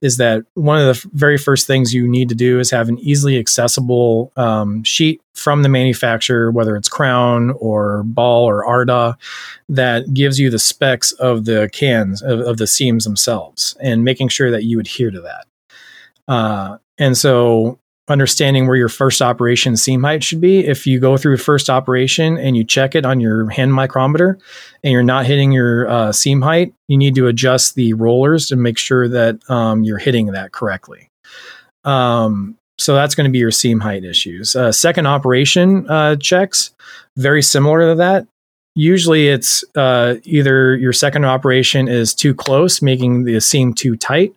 [0.01, 2.99] is that one of the very first things you need to do is have an
[2.99, 9.15] easily accessible um, sheet from the manufacturer, whether it's Crown or Ball or Ardagh,
[9.69, 14.27] that gives you the specs of the cans, of, of the seams themselves, and making
[14.27, 15.45] sure that you adhere to that.
[16.27, 17.79] Uh, and so
[18.09, 20.65] understanding where your first operation seam height should be.
[20.65, 24.37] If you go through first operation and you check it on your hand micrometer
[24.83, 28.55] and you're not hitting your uh, seam height, you need to adjust the rollers to
[28.55, 31.09] make sure that um, you're hitting that correctly.
[31.85, 34.55] Um, so that's going to be your seam height issues.
[34.55, 36.71] Uh, second operation uh, checks,
[37.15, 38.27] very similar to that.
[38.75, 44.33] Usually it's uh, either your second operation is too close, making the seam too tight,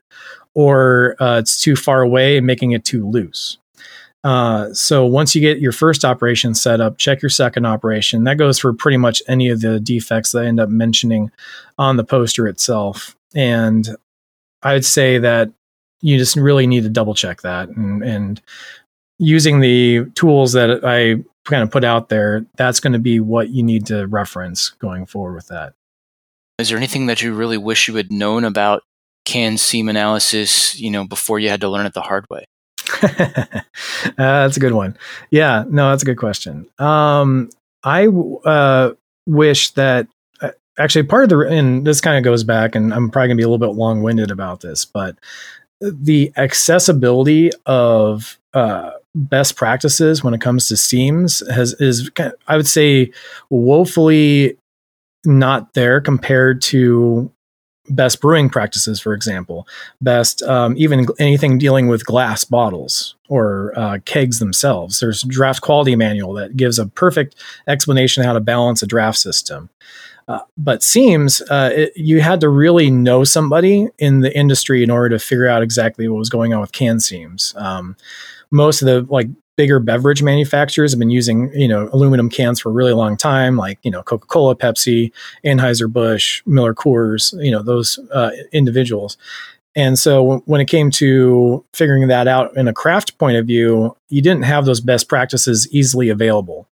[0.57, 3.59] or uh, it's too far away and making it too loose.
[4.25, 8.25] Uh, so once you get your first operation set up, check your second operation.
[8.25, 11.31] That goes for pretty much any of the defects that I end up mentioning
[11.79, 13.15] on the poster itself.
[13.35, 13.87] And
[14.63, 15.53] I would say that
[16.01, 18.43] you just really need to double check that and, and
[19.19, 23.51] using the tools that I kind of put out there, that's going to be what
[23.51, 25.75] you need to reference going forward with that.
[26.59, 28.83] Is there anything that you really wish you had known about
[29.27, 32.47] can seam analysis, you know, before you had to learn it the hard way?
[33.03, 33.65] uh,
[34.17, 34.97] that's a good one.
[35.31, 36.67] Yeah, no, that's a good question.
[36.79, 37.51] Um,
[37.85, 38.93] I uh,
[39.27, 40.07] wish that
[40.41, 43.39] uh, actually part of the and this kind of goes back, and I'm probably gonna
[43.39, 45.17] be a little bit long winded about this, but
[45.81, 52.11] the accessibility of uh, best practices when it comes to seams has is
[52.47, 53.13] I would say
[53.51, 54.57] woefully
[55.25, 57.31] not there compared to
[57.91, 59.67] best brewing practices, for example,
[60.01, 65.01] best um, even anything dealing with glass bottles or uh, kegs themselves.
[65.01, 69.71] There's draft quality manual that gives a perfect explanation how to balance a draft system.
[70.29, 74.91] Uh, but seams, uh, it, you had to really know somebody in the industry in
[74.91, 77.55] order to figure out exactly what was going on with can seams.
[77.57, 77.97] Um,
[78.51, 82.69] most of the like bigger beverage manufacturers have been using you know aluminum cans for
[82.69, 85.11] a really long time like you know coca-cola pepsi
[85.45, 89.17] anheuser-busch miller coors you know those uh, individuals
[89.75, 93.97] and so when it came to figuring that out in a craft point of view
[94.09, 96.69] you didn't have those best practices easily available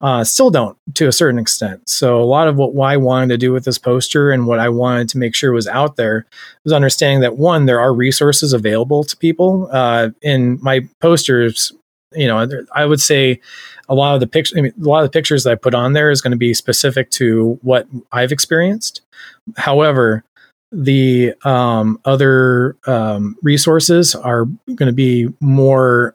[0.00, 1.88] uh, still don't to a certain extent.
[1.88, 4.68] So a lot of what I wanted to do with this poster and what I
[4.68, 6.26] wanted to make sure was out there
[6.64, 9.68] was understanding that one, there are resources available to people.
[9.72, 11.72] Uh, in my posters,
[12.12, 13.40] you know, I would say
[13.88, 15.74] a lot of the pictures, I mean, a lot of the pictures that I put
[15.74, 19.02] on there is going to be specific to what I've experienced.
[19.56, 20.24] However,
[20.70, 26.14] the um, other um, resources are going to be more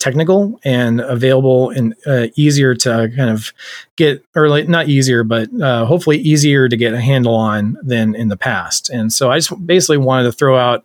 [0.00, 3.52] technical and available and uh, easier to kind of
[3.96, 8.28] get, like, not easier, but uh, hopefully easier to get a handle on than in
[8.28, 8.90] the past.
[8.90, 10.84] And so I just basically wanted to throw out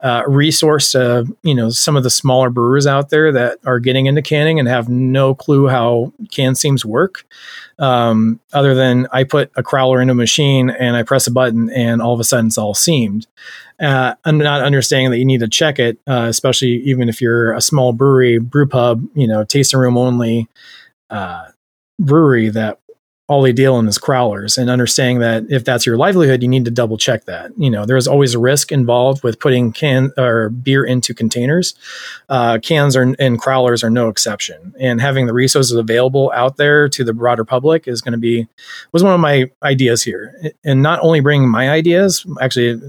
[0.00, 4.06] uh, resource to you know some of the smaller brewers out there that are getting
[4.06, 7.26] into canning and have no clue how can seams work.
[7.78, 11.70] Um, other than I put a crowler in a machine and I press a button
[11.70, 13.26] and all of a sudden it's all seamed.
[13.80, 17.52] Uh, I'm not understanding that you need to check it, uh, especially even if you're
[17.52, 20.48] a small brewery, brew pub, you know, tasting room only
[21.10, 21.44] uh,
[22.00, 22.80] brewery that
[23.28, 26.64] all they deal in is crowlers and understanding that if that's your livelihood, you need
[26.64, 27.50] to double check that.
[27.58, 31.74] You know, there's always a risk involved with putting can or beer into containers.
[32.30, 34.74] Uh, cans are, and crowlers are no exception.
[34.80, 38.48] And having the resources available out there to the broader public is going to be
[38.92, 40.34] was one of my ideas here.
[40.64, 42.80] And not only bringing my ideas, actually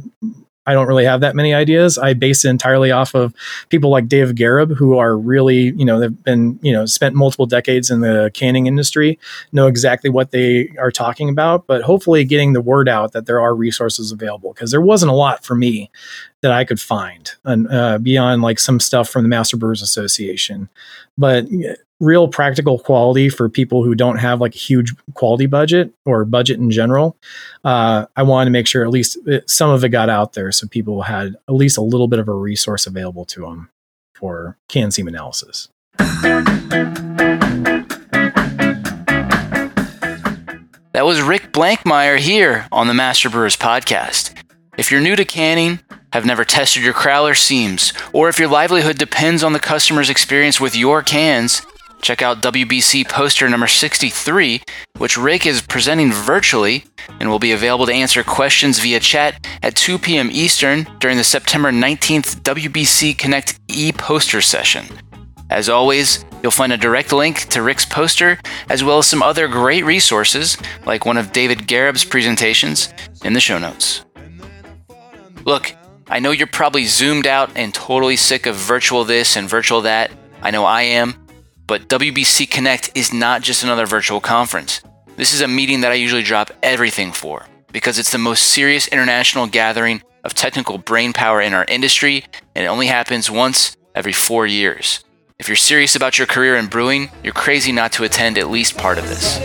[0.69, 1.97] I don't really have that many ideas.
[1.97, 3.33] I base it entirely off of
[3.69, 7.47] people like Dave Gareb, who are really, you know, they've been, you know, spent multiple
[7.47, 9.17] decades in the canning industry,
[9.51, 13.41] know exactly what they are talking about, but hopefully getting the word out that there
[13.41, 15.89] are resources available because there wasn't a lot for me
[16.41, 20.69] that I could find and uh, beyond like some stuff from the Master Brewers Association.
[21.17, 21.47] But
[21.99, 26.59] real practical quality for people who don't have like a huge quality budget or budget
[26.59, 27.17] in general.
[27.63, 30.51] Uh, I wanted to make sure at least it, some of it got out there
[30.51, 33.69] so people had at least a little bit of a resource available to them
[34.13, 35.69] for can seam analysis.
[40.93, 44.35] That was Rick Blankmeyer here on the Master Brewers podcast.
[44.77, 45.79] If you're new to canning,
[46.13, 50.59] have never tested your crowler seams, or if your livelihood depends on the customer's experience
[50.59, 51.61] with your cans,
[52.01, 54.61] Check out WBC poster number 63,
[54.97, 56.85] which Rick is presenting virtually
[57.19, 60.29] and will be available to answer questions via chat at 2 p.m.
[60.31, 64.85] Eastern during the September 19th WBC Connect e poster session.
[65.49, 68.39] As always, you'll find a direct link to Rick's poster,
[68.69, 72.93] as well as some other great resources, like one of David Gareb's presentations,
[73.23, 74.05] in the show notes.
[75.45, 75.75] Look,
[76.07, 80.11] I know you're probably zoomed out and totally sick of virtual this and virtual that.
[80.41, 81.15] I know I am.
[81.69, 84.81] But WBC Connect is not just another virtual conference.
[85.17, 88.87] This is a meeting that I usually drop everything for because it's the most serious
[88.87, 94.13] international gathering of technical brain power in our industry, and it only happens once every
[94.13, 95.03] four years.
[95.37, 98.75] If you're serious about your career in brewing, you're crazy not to attend at least
[98.75, 99.37] part of this.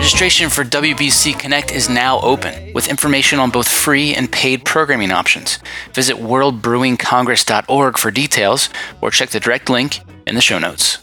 [0.00, 5.12] Registration for WBC Connect is now open with information on both free and paid programming
[5.12, 5.58] options.
[5.92, 8.70] Visit worldbrewingcongress.org for details
[9.02, 10.96] or check the direct link in the show notes.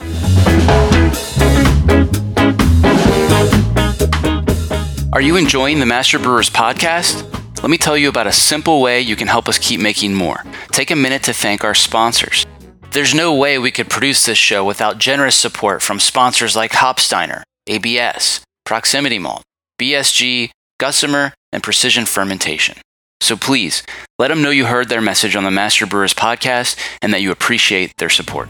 [5.13, 7.21] Are you enjoying the Master Brewers podcast?
[7.61, 10.43] Let me tell you about a simple way you can help us keep making more.
[10.71, 12.47] Take a minute to thank our sponsors.
[12.91, 17.43] There's no way we could produce this show without generous support from sponsors like Hopsteiner,
[17.67, 19.43] ABS, Proximity Malt,
[19.79, 22.75] BSG, Gussamer, and Precision Fermentation.
[23.21, 23.81] So please,
[24.19, 27.31] let them know you heard their message on the Master Brewers podcast and that you
[27.31, 28.49] appreciate their support.